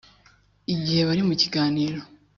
igihe 0.73 1.01
bari 1.07 1.21
mu 1.27 1.33
kiganiro 1.41 1.99